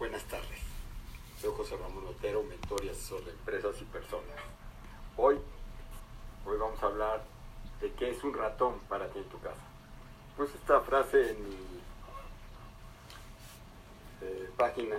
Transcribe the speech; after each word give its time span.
Buenas 0.00 0.24
tardes. 0.24 0.58
Soy 1.40 1.52
José 1.56 1.76
Ramón 1.76 2.08
Otero, 2.08 2.42
mentor 2.42 2.84
y 2.84 2.88
asesor 2.88 3.24
de 3.24 3.30
empresas 3.30 3.80
y 3.80 3.84
personas. 3.84 4.34
Hoy, 5.16 5.38
hoy 6.44 6.58
vamos 6.58 6.82
a 6.82 6.86
hablar 6.86 7.22
de 7.80 7.92
qué 7.92 8.10
es 8.10 8.24
un 8.24 8.34
ratón 8.34 8.80
para 8.88 9.08
ti 9.10 9.20
en 9.20 9.28
tu 9.28 9.38
casa. 9.38 9.62
Puse 10.36 10.56
esta 10.56 10.80
frase 10.80 11.30
en 11.30 11.48
mi 11.48 11.54
eh, 14.22 14.50
página 14.56 14.96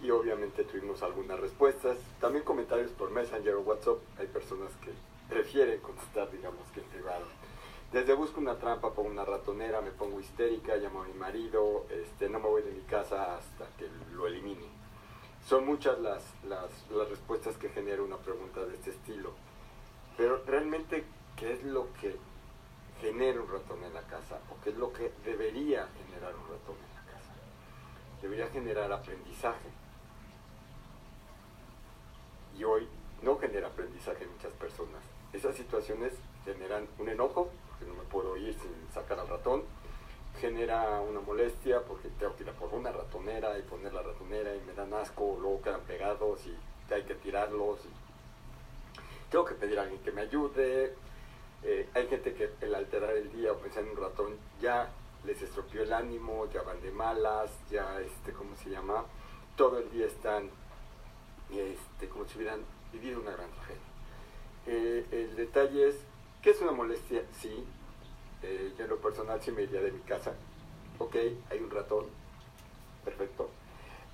y 0.00 0.10
obviamente 0.12 0.62
tuvimos 0.62 1.02
algunas 1.02 1.40
respuestas. 1.40 1.96
También 2.20 2.44
comentarios 2.44 2.92
por 2.92 3.10
Messenger 3.10 3.54
o 3.54 3.62
WhatsApp. 3.62 3.98
Hay 4.20 4.28
personas 4.28 4.70
que 4.76 4.92
prefieren 5.28 5.80
contestar, 5.80 6.30
digamos, 6.30 6.68
que 6.72 6.78
en 6.78 6.86
privado. 6.86 7.26
Desde 7.92 8.14
busco 8.14 8.40
una 8.40 8.56
trampa, 8.56 8.94
pongo 8.94 9.10
una 9.10 9.22
ratonera, 9.22 9.82
me 9.82 9.90
pongo 9.90 10.18
histérica, 10.18 10.76
llamo 10.76 11.02
a 11.02 11.04
mi 11.04 11.12
marido, 11.12 11.84
este, 11.90 12.26
no 12.30 12.40
me 12.40 12.48
voy 12.48 12.62
de 12.62 12.70
mi 12.70 12.80
casa 12.84 13.36
hasta 13.36 13.66
que 13.76 13.86
lo 14.14 14.26
elimine. 14.26 14.64
Son 15.46 15.66
muchas 15.66 15.98
las, 15.98 16.22
las, 16.44 16.70
las 16.90 17.10
respuestas 17.10 17.58
que 17.58 17.68
genera 17.68 18.02
una 18.02 18.16
pregunta 18.16 18.64
de 18.64 18.76
este 18.76 18.92
estilo. 18.92 19.32
Pero 20.16 20.42
realmente, 20.46 21.04
¿qué 21.36 21.52
es 21.52 21.64
lo 21.64 21.92
que 22.00 22.16
genera 23.02 23.42
un 23.42 23.52
ratón 23.52 23.84
en 23.84 23.92
la 23.92 24.02
casa? 24.02 24.40
¿O 24.50 24.62
qué 24.64 24.70
es 24.70 24.76
lo 24.76 24.90
que 24.90 25.12
debería 25.22 25.86
generar 25.98 26.34
un 26.34 26.48
ratón 26.48 26.76
en 26.76 26.94
la 26.94 27.12
casa? 27.12 27.32
Debería 28.22 28.48
generar 28.48 28.90
aprendizaje. 28.90 29.68
Y 32.56 32.64
hoy 32.64 32.88
no 33.20 33.38
genera 33.38 33.68
aprendizaje 33.68 34.24
en 34.24 34.32
muchas 34.32 34.52
personas. 34.54 35.02
Esas 35.34 35.54
situaciones 35.56 36.14
generan 36.46 36.86
un 36.98 37.10
enojo, 37.10 37.50
no 37.82 37.94
me 37.94 38.02
puedo 38.04 38.36
ir 38.36 38.54
sin 38.54 38.72
sacar 38.92 39.18
al 39.18 39.28
ratón, 39.28 39.64
genera 40.40 41.00
una 41.00 41.20
molestia 41.20 41.82
porque 41.82 42.08
tengo 42.18 42.34
que 42.36 42.44
ir 42.44 42.50
a 42.50 42.52
por 42.52 42.72
una 42.74 42.90
ratonera 42.90 43.58
y 43.58 43.62
poner 43.62 43.92
la 43.92 44.02
ratonera 44.02 44.54
y 44.54 44.60
me 44.62 44.72
dan 44.72 44.92
asco, 44.94 45.38
luego 45.40 45.62
quedan 45.62 45.82
pegados 45.82 46.46
y 46.46 46.56
hay 46.92 47.02
que 47.04 47.14
tirarlos. 47.14 47.80
Tengo 49.30 49.44
que 49.44 49.54
pedir 49.54 49.78
a 49.78 49.82
alguien 49.82 50.02
que 50.02 50.12
me 50.12 50.22
ayude. 50.22 50.94
Eh, 51.62 51.88
hay 51.94 52.06
gente 52.08 52.34
que 52.34 52.50
el 52.60 52.74
alterar 52.74 53.16
el 53.16 53.32
día 53.32 53.52
o 53.52 53.56
pensar 53.56 53.84
en 53.84 53.90
un 53.90 53.96
ratón 53.96 54.36
ya 54.60 54.90
les 55.24 55.40
estropeó 55.40 55.82
el 55.82 55.92
ánimo, 55.92 56.48
ya 56.52 56.62
van 56.62 56.80
de 56.82 56.90
malas, 56.90 57.50
ya, 57.70 58.00
este, 58.00 58.32
¿cómo 58.32 58.56
se 58.56 58.70
llama? 58.70 59.04
Todo 59.56 59.78
el 59.78 59.90
día 59.90 60.06
están 60.06 60.50
este, 61.50 62.08
como 62.08 62.24
si 62.26 62.38
hubieran 62.38 62.60
vivido 62.92 63.20
una 63.20 63.30
gran 63.32 63.50
tragedia. 63.50 63.80
Eh, 64.66 65.06
el 65.10 65.36
detalle 65.36 65.88
es, 65.88 65.96
¿qué 66.42 66.50
es 66.50 66.60
una 66.60 66.72
molestia? 66.72 67.22
Sí, 67.40 67.64
eh, 68.42 68.74
yo 68.76 68.84
en 68.84 68.90
lo 68.90 68.98
personal 68.98 69.40
sí 69.40 69.52
me 69.52 69.62
iría 69.62 69.80
de 69.80 69.92
mi 69.92 70.00
casa. 70.00 70.34
Ok, 70.98 71.16
hay 71.50 71.58
un 71.60 71.70
ratón, 71.70 72.06
perfecto. 73.04 73.48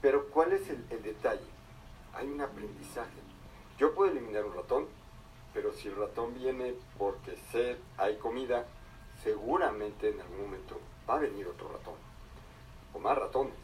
Pero 0.01 0.29
¿cuál 0.29 0.53
es 0.53 0.69
el, 0.69 0.87
detalle? 1.03 1.41
Hay 2.15 2.29
un 2.29 2.41
aprendizaje. 2.41 3.21
Yo 3.79 3.95
puedo 3.95 4.11
eliminar 4.11 4.45
un 4.45 4.55
ratón, 4.55 4.87
pero 5.55 5.73
si 5.73 5.89
el 5.89 5.97
ratón 5.97 6.35
viene 6.35 6.75
porque 6.99 7.37
sed, 7.51 7.79
hay 7.97 8.17
comida, 8.19 8.67
seguramente 9.23 10.11
en 10.11 10.21
algún 10.21 10.43
momento 10.43 10.79
va 11.09 11.17
a 11.17 11.21
venir 11.21 11.47
otro 11.47 11.69
ratón, 11.69 11.95
o 12.93 12.99
más 12.99 13.17
ratones. 13.17 13.55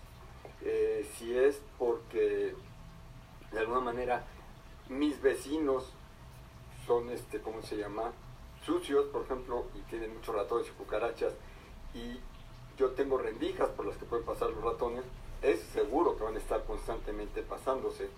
Eh, 0.62 1.08
si 1.16 1.36
es 1.36 1.60
porque 1.78 2.54
de 3.52 3.58
alguna 3.58 3.80
manera 3.80 4.24
mis 4.88 5.20
vecinos 5.20 5.92
son, 6.86 7.10
este, 7.10 7.40
¿cómo 7.40 7.62
se 7.62 7.76
llama? 7.76 8.12
Sucios, 8.64 9.06
por 9.06 9.22
ejemplo, 9.22 9.66
y 9.74 9.80
tienen 9.90 10.14
muchos 10.14 10.34
ratones 10.34 10.68
y 10.68 10.70
cucarachas, 10.70 11.34
y 11.92 12.18
yo 12.78 12.90
tengo 12.92 13.18
rendijas 13.18 13.68
por 13.70 13.86
las 13.86 13.96
que 13.96 14.06
pueden 14.06 14.24
pasar 14.24 14.50
los 14.50 14.64
ratones, 14.64 15.04
es 15.42 15.60
seguro 15.60 16.16
que 16.16 16.24
van 16.24 16.34
a 16.34 16.38
estar 16.38 16.64
constantemente 16.64 17.42
pasándose 17.42 18.08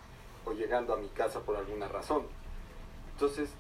o 0.45 0.53
llegando 0.53 0.95
a 0.95 0.97
mi 0.97 1.09
casa 1.09 1.41
por 1.41 1.57
alguna 1.57 1.89
razón. 1.89 2.23
Entonces, 3.13 3.51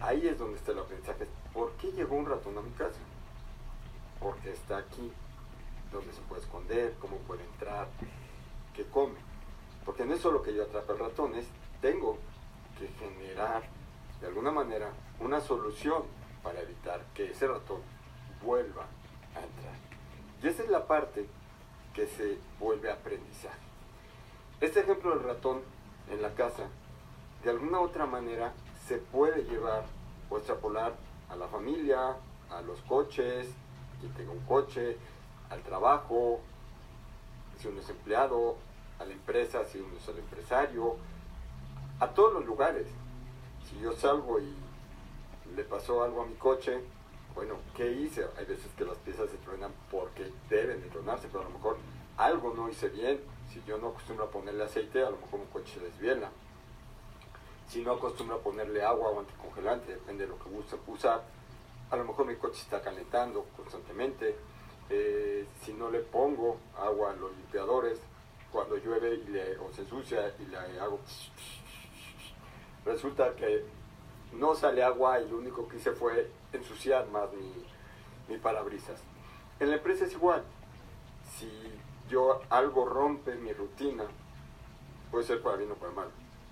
ahí 0.00 0.28
es 0.28 0.38
donde 0.38 0.58
está 0.58 0.72
el 0.72 0.80
aprendizaje. 0.80 1.26
¿Por 1.54 1.72
qué 1.72 1.90
llegó 1.92 2.16
un 2.16 2.26
ratón 2.26 2.58
a 2.58 2.62
mi 2.62 2.70
casa? 2.72 3.00
Porque 4.20 4.52
está 4.52 4.76
aquí, 4.76 5.10
donde 5.90 6.12
se 6.12 6.20
puede 6.22 6.42
esconder, 6.42 6.94
cómo 7.00 7.16
puede 7.18 7.44
entrar, 7.44 7.88
qué 8.74 8.84
come. 8.84 9.18
Porque 9.86 10.04
no 10.04 10.12
es 10.12 10.20
solo 10.20 10.42
que 10.42 10.54
yo 10.54 10.64
atrape 10.64 10.92
ratones, 10.92 11.46
tengo 11.80 12.18
que 12.78 12.88
generar 12.88 13.79
de 14.20 14.26
alguna 14.26 14.50
manera 14.50 14.90
una 15.20 15.40
solución 15.40 16.02
para 16.42 16.60
evitar 16.60 17.04
que 17.14 17.30
ese 17.30 17.46
ratón 17.46 17.80
vuelva 18.44 18.86
a 19.34 19.40
entrar. 19.40 19.74
Y 20.42 20.48
esa 20.48 20.62
es 20.62 20.70
la 20.70 20.86
parte 20.86 21.26
que 21.94 22.06
se 22.06 22.38
vuelve 22.58 22.90
aprendizaje. 22.90 23.58
Este 24.60 24.80
ejemplo 24.80 25.10
del 25.10 25.24
ratón 25.24 25.60
en 26.10 26.22
la 26.22 26.34
casa, 26.34 26.68
de 27.44 27.50
alguna 27.50 27.80
otra 27.80 28.06
manera, 28.06 28.52
se 28.86 28.98
puede 28.98 29.44
llevar 29.44 29.84
o 30.28 30.36
extrapolar 30.36 30.94
a 31.28 31.36
la 31.36 31.48
familia, 31.48 32.16
a 32.50 32.60
los 32.62 32.80
coches, 32.82 33.48
quien 34.00 34.12
tenga 34.14 34.32
un 34.32 34.40
coche, 34.40 34.96
al 35.50 35.62
trabajo, 35.62 36.40
si 37.58 37.68
uno 37.68 37.80
es 37.80 37.88
empleado, 37.88 38.56
a 38.98 39.04
la 39.04 39.12
empresa, 39.12 39.64
si 39.64 39.78
uno 39.78 39.96
es 39.96 40.08
el 40.08 40.18
empresario, 40.18 40.96
a 41.98 42.08
todos 42.08 42.32
los 42.32 42.44
lugares. 42.46 42.86
Si 43.70 43.80
yo 43.80 43.92
salgo 43.92 44.40
y 44.40 44.52
le 45.54 45.62
pasó 45.64 46.02
algo 46.02 46.22
a 46.22 46.26
mi 46.26 46.34
coche, 46.34 46.80
bueno, 47.34 47.54
¿qué 47.76 47.90
hice? 47.90 48.26
Hay 48.36 48.44
veces 48.44 48.66
que 48.76 48.84
las 48.84 48.98
piezas 48.98 49.30
se 49.30 49.36
truenan 49.38 49.72
porque 49.90 50.32
deben 50.48 50.82
de 50.82 50.88
tronarse, 50.88 51.28
pero 51.28 51.42
a 51.42 51.44
lo 51.44 51.50
mejor 51.50 51.78
algo 52.16 52.52
no 52.54 52.68
hice 52.68 52.88
bien. 52.88 53.20
Si 53.52 53.62
yo 53.66 53.78
no 53.78 53.88
acostumbro 53.88 54.26
a 54.26 54.30
ponerle 54.30 54.64
aceite, 54.64 55.02
a 55.02 55.10
lo 55.10 55.18
mejor 55.18 55.40
un 55.40 55.46
coche 55.46 55.74
se 55.74 55.80
desviela. 55.80 56.30
Si 57.68 57.82
no 57.82 57.92
acostumbro 57.92 58.36
a 58.36 58.40
ponerle 58.40 58.82
agua 58.82 59.10
o 59.10 59.20
anticongelante, 59.20 59.92
depende 59.92 60.24
de 60.24 60.30
lo 60.30 60.38
que 60.38 60.50
guste 60.50 60.76
usar, 60.88 61.22
a 61.90 61.96
lo 61.96 62.04
mejor 62.04 62.26
mi 62.26 62.36
coche 62.36 62.60
está 62.60 62.80
calentando 62.80 63.46
constantemente. 63.56 64.36
Eh, 64.88 65.46
si 65.64 65.72
no 65.72 65.88
le 65.88 66.00
pongo 66.00 66.58
agua 66.76 67.12
a 67.12 67.14
los 67.14 67.30
limpiadores, 67.36 68.00
cuando 68.50 68.76
llueve 68.76 69.14
y 69.14 69.28
le, 69.28 69.56
o 69.58 69.72
se 69.72 69.82
ensucia 69.82 70.34
y 70.40 70.46
le 70.46 70.56
hago 70.80 70.98
resulta 72.84 73.34
que 73.36 73.64
no 74.32 74.54
sale 74.54 74.82
agua 74.82 75.20
y 75.20 75.28
lo 75.28 75.38
único 75.38 75.68
que 75.68 75.76
hice 75.76 75.92
fue 75.92 76.30
ensuciar 76.52 77.08
más 77.08 77.32
mi, 77.32 77.52
mi 78.28 78.38
parabrisas. 78.38 79.00
En 79.58 79.70
la 79.70 79.76
empresa 79.76 80.04
es 80.04 80.12
igual. 80.12 80.42
Si 81.36 81.50
yo 82.08 82.40
algo 82.50 82.86
rompe 82.86 83.34
mi 83.36 83.52
rutina, 83.52 84.04
puede 85.10 85.24
ser 85.24 85.42
para 85.42 85.56
bien 85.56 85.70
o 85.72 85.74
para 85.74 85.92
mal, 85.92 86.08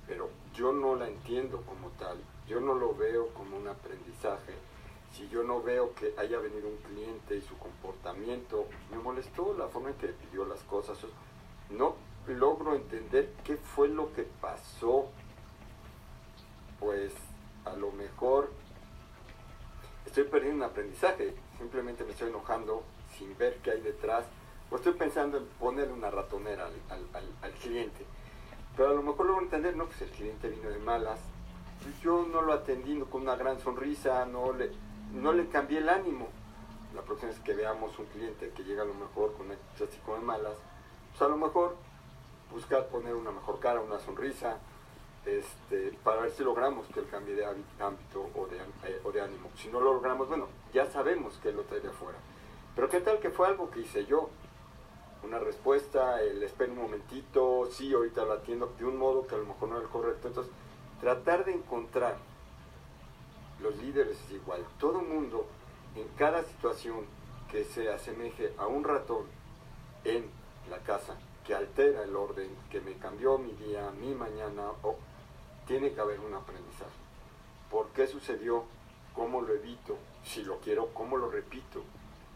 pero 0.07 0.29
yo 0.55 0.73
no 0.73 0.97
la 0.97 1.09
entiendo 1.09 1.63
como 1.63 1.89
tal, 1.99 2.19
yo 2.47 2.61
no 2.61 2.75
lo 2.75 2.95
veo 2.95 3.29
como 3.29 3.57
un 3.57 3.69
aprendizaje. 3.69 4.55
Si 5.13 5.29
yo 5.29 5.43
no 5.43 5.63
veo 5.63 5.95
que 5.95 6.15
haya 6.19 6.39
venido 6.39 6.69
un 6.69 6.77
cliente 6.77 7.37
y 7.37 7.41
su 7.41 7.57
comportamiento 7.57 8.67
me 8.91 8.99
molestó, 8.99 9.55
la 9.57 9.69
forma 9.69 9.91
en 9.91 9.97
que 9.97 10.09
pidió 10.09 10.45
las 10.45 10.61
cosas, 10.65 10.99
no 11.71 11.97
logro 12.27 12.75
entender 12.75 13.33
qué 13.45 13.57
fue 13.57 13.89
lo 13.89 14.13
que 14.13 14.25
pasó 14.25 15.09
pues 16.81 17.13
a 17.65 17.73
lo 17.77 17.91
mejor 17.93 18.51
estoy 20.07 20.25
perdiendo 20.25 20.65
un 20.65 20.71
aprendizaje, 20.71 21.35
simplemente 21.59 22.05
me 22.05 22.13
estoy 22.13 22.29
enojando 22.29 22.83
sin 23.17 23.37
ver 23.37 23.59
qué 23.63 23.73
hay 23.73 23.81
detrás, 23.81 24.25
o 24.71 24.77
estoy 24.77 24.95
pensando 24.95 25.39
en 25.39 25.47
ponerle 25.59 25.93
una 25.93 26.11
ratonera 26.11 26.67
al, 26.67 27.53
cliente. 27.63 28.05
Pero 28.77 28.91
a 28.91 28.95
lo 28.95 29.03
mejor 29.03 29.27
logro 29.27 29.43
entender, 29.43 29.77
no, 29.77 29.87
pues 29.87 30.03
el 30.03 30.11
cliente 30.11 30.49
vino 30.49 30.69
de 30.69 30.79
malas, 30.79 31.19
yo 32.03 32.27
no 32.31 32.43
lo 32.43 32.53
atendí 32.53 32.99
con 33.11 33.23
una 33.23 33.37
gran 33.37 33.59
sonrisa, 33.61 34.25
no 34.27 34.53
le, 34.53 34.71
no 35.13 35.33
le 35.33 35.49
cambié 35.49 35.79
el 35.79 35.89
ánimo. 35.89 36.29
La 36.95 37.03
próxima 37.03 37.31
vez 37.31 37.41
que 37.41 37.55
veamos 37.55 37.99
un 37.99 38.07
cliente 38.07 38.51
que 38.51 38.65
llega 38.65 38.83
a 38.83 38.87
lo 38.87 38.95
mejor 38.95 39.35
con 39.35 39.51
así 39.53 39.99
como 40.05 40.19
de 40.19 40.25
malas, 40.25 40.55
pues 41.11 41.23
a 41.23 41.29
lo 41.29 41.37
mejor 41.37 41.77
buscar 42.53 42.87
poner 42.89 43.15
una 43.15 43.31
mejor 43.31 43.61
cara, 43.61 43.81
una 43.81 43.99
sonrisa, 44.01 44.59
este, 45.37 45.93
para 46.03 46.23
ver 46.23 46.31
si 46.31 46.43
logramos 46.43 46.87
que 46.89 47.01
él 47.01 47.07
cambie 47.11 47.35
de 47.35 47.45
ámbito 47.45 48.31
o 48.35 48.47
de, 48.47 48.59
eh, 48.85 49.01
o 49.05 49.13
de 49.13 49.21
ánimo. 49.21 49.51
Si 49.57 49.69
no 49.69 49.81
lo 49.81 49.93
logramos, 49.93 50.29
bueno, 50.29 50.49
ya 50.73 50.87
sabemos 50.87 51.39
que 51.43 51.51
él 51.51 51.57
lo 51.57 51.65
trae 51.65 51.81
de 51.81 51.89
afuera. 51.89 52.19
Pero 52.75 52.89
qué 52.89 53.01
tal 53.01 53.19
que 53.19 53.31
fue 53.31 53.49
algo 53.49 53.71
que 53.71 53.81
hice 53.81 54.07
yo, 54.07 54.31
una 55.23 55.39
respuesta, 55.39 56.23
el 56.23 56.43
espera 56.43 56.73
un 56.73 56.79
momentito, 56.79 57.69
sí, 57.71 57.93
ahorita 57.93 58.25
lo 58.25 58.35
atiendo, 58.35 58.73
de 58.79 58.85
un 58.85 58.97
modo 58.97 59.27
que 59.27 59.35
a 59.35 59.39
lo 59.39 59.47
mejor 59.47 59.69
no 59.69 59.77
es 59.79 59.83
el 59.83 59.89
correcto. 59.89 60.29
Entonces, 60.29 60.53
tratar 61.01 61.45
de 61.45 61.55
encontrar 61.55 62.17
los 63.61 63.77
líderes 63.77 64.19
es 64.27 64.31
igual. 64.33 64.65
Todo 64.79 65.03
mundo, 65.03 65.47
en 65.97 66.07
cada 66.17 66.45
situación 66.45 67.05
que 67.51 67.65
se 67.65 67.91
asemeje 67.91 68.53
a 68.59 68.67
un 68.67 68.85
ratón 68.85 69.27
en 70.05 70.27
la 70.71 70.79
casa, 70.79 71.17
que 71.45 71.55
altera 71.55 72.05
el 72.05 72.15
orden, 72.15 72.51
que 72.71 72.81
me 72.81 72.93
cambió 72.95 73.39
mi 73.39 73.53
día, 73.53 73.91
mi 73.99 74.15
mañana, 74.15 74.71
o 74.83 74.97
tiene 75.69 75.93
que 75.93 76.01
haber 76.01 76.19
un 76.19 76.35
aprendizaje. 76.35 76.91
¿Por 77.71 77.89
qué 77.91 78.09
sucedió? 78.09 78.65
¿Cómo 79.15 79.43
lo 79.43 79.55
evito? 79.55 79.97
Si 80.25 80.43
lo 80.43 80.59
quiero, 80.59 80.89
¿cómo 80.95 81.17
lo 81.17 81.31
repito? 81.31 81.85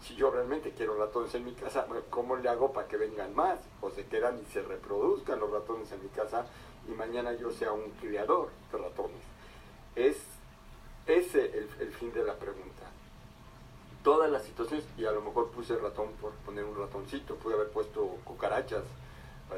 si 0.02 0.17
yo 0.17 0.31
realmente 0.31 0.73
quiero 0.73 0.96
ratones 0.96 1.34
en 1.34 1.44
mi 1.44 1.52
casa, 1.52 1.87
¿cómo 2.11 2.37
le 2.37 2.49
hago 2.49 2.73
para 2.73 2.88
que 2.88 2.96
vengan 2.96 3.34
más? 3.34 3.58
O 3.81 3.90
se 3.90 4.06
quedan 4.06 4.40
y 4.40 4.52
se 4.52 4.62
reproduzcan 4.62 5.38
los 5.38 5.50
ratones 5.50 5.90
en 5.93 6.02
mi 6.02 6.08
casa 6.08 6.44
y 6.88 6.90
mañana 6.93 7.32
yo 7.34 7.52
sea 7.52 7.73
un 7.73 7.90
criador 8.00 8.50
de 8.73 8.79
ratones. 8.79 9.23
Es 9.94 10.17
ese 11.06 11.56
el, 11.56 11.93
fin 11.93 12.12
de 12.12 12.25
la 12.25 12.34
pregunta. 12.34 12.90
Todas 14.02 14.29
las 14.31 14.43
situaciones, 14.43 14.84
y 14.99 15.05
a 15.05 15.12
lo 15.12 15.23
mejor 15.23 15.50
puse 15.50 15.76
ratón 15.76 16.08
por 16.20 16.32
poner 16.44 16.64
un 16.64 16.76
ratoncito, 16.76 17.37
pude 17.37 17.55
haber 17.55 17.70
puesto 17.70 18.05
cucarachas, 18.25 18.82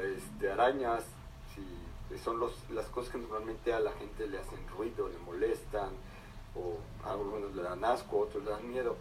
este, 0.03 0.51
arañas, 0.51 1.03
si 1.55 1.63
son 2.23 2.39
los, 2.39 2.53
las 2.69 2.85
cosas 2.87 3.11
que 3.11 3.17
normalmente 3.17 3.73
a 3.73 3.79
la 3.79 3.91
gente 3.93 4.27
le 4.27 4.37
hacen 4.37 4.67
ruido, 4.69 5.09
le 5.09 5.17
molestan, 5.19 5.89
o 6.55 6.77
a 7.03 7.11
algunos 7.11 7.53
le 7.55 7.61
dan 7.61 7.83
asco, 7.83 8.17
a 8.17 8.19
otros 8.21 8.43
le 8.43 8.51
dan 8.51 8.69
miedo. 8.69 8.95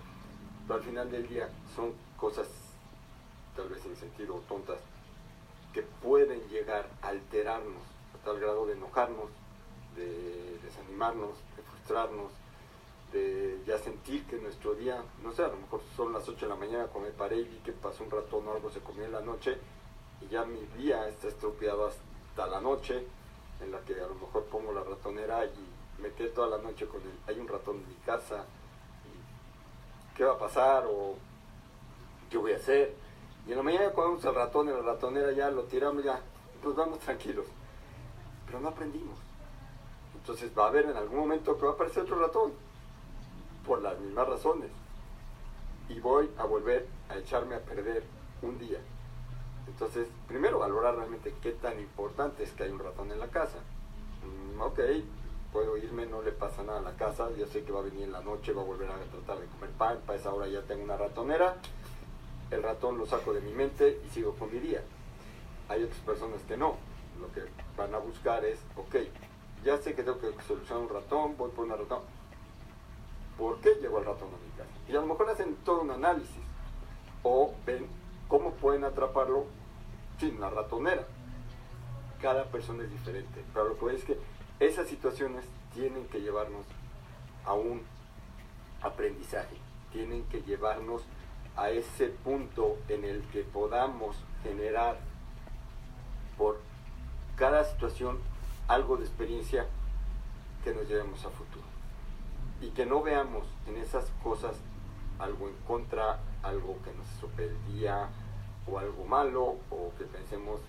Pero 0.66 0.78
al 0.78 0.84
final 0.84 1.10
del 1.10 1.28
día 1.28 1.48
son 1.76 1.92
cosas, 2.16 2.48
tal 3.56 3.68
vez 3.68 3.82
sin 3.82 3.96
sentido, 3.96 4.42
tontas, 4.48 4.78
que 5.72 5.82
pueden 5.82 6.40
llegar 6.48 6.88
a 7.02 7.08
alterarnos 7.08 7.82
a 8.14 8.24
tal 8.24 8.40
grado 8.40 8.66
de 8.66 8.72
enojarnos, 8.72 9.30
de 9.96 10.58
desanimarnos, 10.62 11.36
de 11.56 11.62
frustrarnos, 11.62 12.32
de 13.12 13.60
ya 13.66 13.78
sentir 13.78 14.24
que 14.26 14.36
nuestro 14.36 14.74
día, 14.74 15.02
no 15.22 15.32
sé, 15.32 15.44
a 15.44 15.48
lo 15.48 15.56
mejor 15.56 15.82
son 15.96 16.12
las 16.12 16.28
8 16.28 16.46
de 16.46 16.48
la 16.48 16.56
mañana 16.56 16.86
cuando 16.86 17.10
me 17.10 17.16
paré 17.16 17.36
y 17.36 17.44
vi 17.44 17.58
que 17.58 17.72
pasó 17.72 18.02
un 18.02 18.10
ratón 18.10 18.48
o 18.48 18.52
algo 18.52 18.70
se 18.70 18.80
comió 18.80 19.04
en 19.04 19.12
la 19.12 19.20
noche 19.20 19.56
y 20.20 20.28
ya 20.28 20.44
mi 20.44 20.60
día 20.76 21.08
está 21.08 21.28
estropeado 21.28 21.86
hasta 21.86 22.02
la 22.36 22.60
noche 22.60 23.06
en 23.60 23.70
la 23.70 23.80
que 23.80 23.94
a 23.94 24.06
lo 24.06 24.14
mejor 24.14 24.44
pongo 24.44 24.72
la 24.72 24.82
ratonera 24.82 25.44
y 25.44 26.02
me 26.02 26.10
quedé 26.12 26.28
toda 26.28 26.56
la 26.56 26.58
noche 26.58 26.86
con 26.86 27.00
el, 27.00 27.12
hay 27.26 27.40
un 27.40 27.48
ratón 27.48 27.76
en 27.76 27.88
mi 27.88 27.94
casa, 28.04 28.44
qué 30.16 30.24
va 30.24 30.32
a 30.32 30.38
pasar 30.38 30.84
o 30.88 31.16
qué 32.30 32.38
voy 32.38 32.52
a 32.52 32.56
hacer. 32.56 32.94
Y 33.46 33.50
en 33.50 33.58
la 33.58 33.62
mañana 33.62 33.90
cuando 33.90 34.12
vamos 34.12 34.24
al 34.26 34.34
ratón, 34.34 34.68
en 34.68 34.76
la 34.76 34.82
ratonera 34.82 35.32
ya 35.32 35.50
lo 35.50 35.64
tiramos, 35.64 36.02
ya, 36.02 36.20
pues 36.62 36.74
vamos 36.74 36.98
tranquilos. 37.00 37.46
Pero 38.46 38.60
no 38.60 38.68
aprendimos. 38.68 39.18
Entonces 40.14 40.50
va 40.56 40.64
a 40.64 40.68
haber 40.68 40.86
en 40.86 40.96
algún 40.96 41.18
momento 41.18 41.56
que 41.56 41.64
va 41.64 41.72
a 41.72 41.74
aparecer 41.74 42.04
otro 42.04 42.18
ratón, 42.18 42.52
por 43.66 43.82
las 43.82 43.98
mismas 43.98 44.28
razones. 44.28 44.70
Y 45.88 46.00
voy 46.00 46.30
a 46.38 46.44
volver 46.44 46.86
a 47.08 47.16
echarme 47.16 47.54
a 47.54 47.60
perder 47.60 48.04
un 48.42 48.58
día. 48.58 48.78
Entonces, 49.66 50.06
primero 50.28 50.58
valorar 50.58 50.96
realmente 50.96 51.34
qué 51.42 51.52
tan 51.52 51.78
importante 51.80 52.44
es 52.44 52.52
que 52.52 52.64
hay 52.64 52.70
un 52.70 52.78
ratón 52.78 53.10
en 53.10 53.18
la 53.18 53.28
casa. 53.28 53.58
Mm, 54.24 54.60
ok, 54.60 54.80
puedo 55.52 55.76
irme, 55.76 56.06
no 56.06 56.22
le 56.22 56.32
pasa 56.32 56.62
nada 56.62 56.80
a 56.80 56.82
la 56.82 56.96
casa, 56.96 57.30
ya 57.36 57.46
sé 57.46 57.62
que 57.62 57.72
va 57.72 57.80
a 57.80 57.84
venir 57.84 58.02
en 58.02 58.12
la 58.12 58.20
noche, 58.20 58.52
va 58.52 58.62
a 58.62 58.64
volver 58.64 58.88
a 58.90 58.96
tratar 58.96 59.38
de 59.38 59.46
comer 59.46 59.70
pan, 59.70 59.98
para 60.06 60.18
esa 60.18 60.32
hora 60.32 60.48
ya 60.48 60.62
tengo 60.62 60.82
una 60.82 60.96
ratonera, 60.96 61.56
el 62.50 62.62
ratón 62.62 62.98
lo 62.98 63.06
saco 63.06 63.32
de 63.32 63.40
mi 63.40 63.52
mente 63.52 64.00
y 64.04 64.10
sigo 64.10 64.34
con 64.34 64.52
mi 64.52 64.58
día. 64.58 64.82
Hay 65.68 65.84
otras 65.84 66.00
personas 66.00 66.42
que 66.42 66.56
no, 66.56 66.76
lo 67.20 67.32
que 67.32 67.42
van 67.76 67.94
a 67.94 67.98
buscar 67.98 68.44
es, 68.44 68.58
ok, 68.76 68.96
ya 69.64 69.78
sé 69.78 69.94
que 69.94 70.02
tengo 70.02 70.18
que 70.18 70.30
solucionar 70.46 70.82
un 70.82 70.90
ratón, 70.90 71.36
voy 71.36 71.50
por 71.50 71.64
una 71.64 71.76
ratón. 71.76 72.00
¿Por 73.38 73.60
qué 73.60 73.74
llegó 73.80 73.98
el 73.98 74.04
ratón 74.04 74.28
a 74.28 74.44
mi 74.44 74.50
casa? 74.56 74.70
Y 74.88 74.92
a 74.92 75.00
lo 75.00 75.06
mejor 75.06 75.30
hacen 75.30 75.56
todo 75.64 75.80
un 75.80 75.90
análisis 75.90 76.42
o 77.22 77.54
ven 77.64 77.86
pueden 78.74 78.92
atraparlo 78.92 79.46
sin 80.18 80.36
una 80.36 80.50
ratonera. 80.50 81.06
Cada 82.20 82.44
persona 82.46 82.82
es 82.82 82.90
diferente, 82.90 83.44
pero 83.52 83.68
lo 83.68 83.78
que 83.78 83.94
es 83.94 84.02
que 84.02 84.18
esas 84.58 84.88
situaciones 84.88 85.44
tienen 85.72 86.08
que 86.08 86.20
llevarnos 86.20 86.66
a 87.44 87.52
un 87.52 87.82
aprendizaje, 88.82 89.56
tienen 89.92 90.24
que 90.24 90.42
llevarnos 90.42 91.02
a 91.56 91.70
ese 91.70 92.08
punto 92.08 92.76
en 92.88 93.04
el 93.04 93.22
que 93.28 93.42
podamos 93.42 94.16
generar 94.42 94.96
por 96.36 96.60
cada 97.36 97.62
situación 97.62 98.18
algo 98.66 98.96
de 98.96 99.04
experiencia 99.04 99.68
que 100.64 100.74
nos 100.74 100.88
llevemos 100.88 101.24
a 101.24 101.30
futuro. 101.30 101.64
Y 102.60 102.70
que 102.70 102.86
no 102.86 103.02
veamos 103.02 103.46
en 103.68 103.76
esas 103.76 104.10
cosas 104.24 104.56
algo 105.20 105.46
en 105.46 105.54
contra, 105.64 106.18
algo 106.42 106.76
que 106.82 106.92
nos 106.92 107.06
sorprendía 107.20 108.10
o 108.66 108.78
algo 108.78 109.04
malo, 109.04 109.56
o 109.70 109.92
que 109.98 110.04
pensemos 110.04 110.60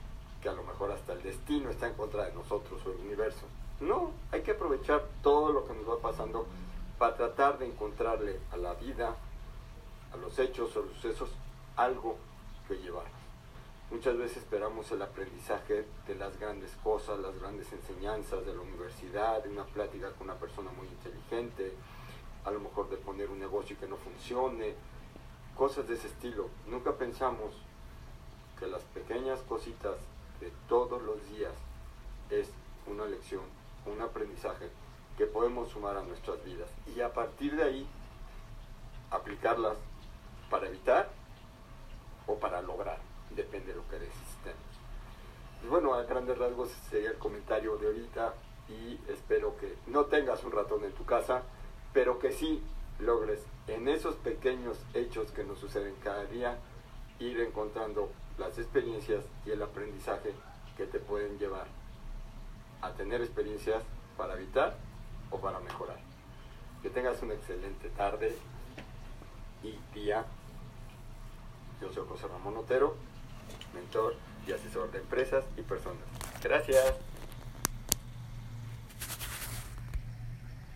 que 0.42 0.50
a 0.50 0.53
lo 0.53 0.63
mejor 0.63 0.92
hasta 0.92 1.13
el 1.13 1.24
destino 1.24 1.69
está 1.69 1.88
en 1.88 1.94
contra 1.94 2.25
de 2.25 2.33
nosotros 2.33 2.81
o 2.86 2.92
el 2.92 3.00
universo. 3.00 3.45
No, 3.80 4.12
hay 4.31 4.42
que 4.42 4.51
aprovechar 4.51 5.03
todo 5.21 5.51
lo 5.51 5.68
que 5.68 5.74
nos 5.74 5.89
va 5.89 6.00
pasando 6.00 6.45
para 6.97 7.15
tratar 7.15 7.57
de 7.57 7.68
encontrarle 7.68 8.39
a 8.51 8.57
la 8.57 8.74
vida, 8.75 9.15
a 10.13 10.18
los 10.18 10.38
hechos 10.39 10.75
o 10.77 10.81
los 10.81 10.94
sucesos, 10.94 11.30
algo 11.75 12.18
que 12.68 12.75
llevar. 12.75 13.06
Muchas 13.92 14.18
veces 14.18 14.38
esperamos 14.38 14.91
el 14.91 15.01
aprendizaje 15.01 15.86
de 16.07 16.15
las 16.15 16.39
grandes 16.39 16.71
cosas, 16.83 17.19
las 17.19 17.39
grandes 17.39 17.71
enseñanzas 17.71 18.45
de 18.45 18.53
la 18.53 18.62
universidad, 18.62 19.44
de 19.44 19.50
una 19.50 19.63
plática 19.65 20.12
con 20.12 20.30
una 20.30 20.39
persona 20.39 20.71
muy 20.71 20.88
inteligente, 20.88 21.74
a 22.45 22.51
lo 22.51 22.59
mejor 22.59 22.89
de 22.89 22.98
poner 22.98 23.30
un 23.30 23.39
negocio 23.39 23.77
que 23.80 23.88
no 23.88 23.98
funcione, 23.98 24.74
cosas 25.56 25.88
de 25.88 25.95
ese 25.95 26.07
estilo. 26.07 26.50
Nunca 26.68 26.94
pensamos 26.94 27.51
que 28.59 28.67
las 28.67 28.81
pequeñas 28.83 29.39
cositas 29.41 29.95
de 30.39 30.51
todos 30.67 31.01
los 31.01 31.17
días 31.29 31.53
es 32.29 32.49
una 32.87 33.05
lección 33.05 33.43
un 33.85 34.01
aprendizaje 34.01 34.69
que 35.17 35.25
podemos 35.25 35.69
sumar 35.69 35.97
a 35.97 36.03
nuestras 36.03 36.43
vidas 36.43 36.69
y 36.95 37.01
a 37.01 37.13
partir 37.13 37.55
de 37.55 37.63
ahí 37.63 37.87
aplicarlas 39.11 39.77
para 40.49 40.67
evitar 40.67 41.09
o 42.27 42.35
para 42.37 42.61
lograr, 42.61 42.99
depende 43.31 43.67
de 43.67 43.75
lo 43.75 43.87
que 43.87 43.99
necesitemos. 43.99 44.65
Y 45.63 45.67
bueno, 45.67 45.93
a 45.93 46.03
grandes 46.03 46.37
rasgos 46.37 46.69
sería 46.89 47.11
el 47.11 47.17
comentario 47.17 47.77
de 47.77 47.87
ahorita 47.87 48.33
y 48.67 48.99
espero 49.09 49.55
que 49.57 49.75
no 49.87 50.05
tengas 50.05 50.43
un 50.43 50.51
ratón 50.51 50.83
en 50.83 50.91
tu 50.93 51.05
casa, 51.05 51.43
pero 51.93 52.19
que 52.19 52.31
sí 52.31 52.61
logres 52.99 53.41
en 53.67 53.87
esos 53.87 54.15
pequeños 54.15 54.77
hechos 54.93 55.31
que 55.31 55.43
nos 55.43 55.59
suceden 55.59 55.95
cada 56.03 56.25
día 56.25 56.57
ir 57.19 57.39
encontrando 57.39 58.12
las 58.38 58.57
experiencias 58.57 59.23
y 59.45 59.51
el 59.51 59.62
aprendizaje 59.62 60.33
que 60.77 60.85
te 60.85 61.00
pueden 61.00 61.38
llevar 61.39 61.67
a 62.81 62.91
tener 62.91 63.21
experiencias 63.21 63.81
para 64.17 64.33
evitar 64.33 64.75
o 65.31 65.39
para 65.39 65.59
mejorar. 65.59 65.97
Que 66.81 66.89
tengas 66.89 67.21
una 67.21 67.33
excelente 67.33 67.89
tarde 67.89 68.35
y 69.63 69.77
día. 69.94 70.25
Yo 71.81 71.91
soy 71.91 72.06
José 72.07 72.27
Ramón 72.27 72.57
Otero, 72.57 72.95
mentor 73.74 74.15
y 74.48 74.51
asesor 74.51 74.91
de 74.91 75.00
empresas 75.00 75.43
y 75.57 75.62
personas. 75.62 76.03
Gracias. 76.43 76.93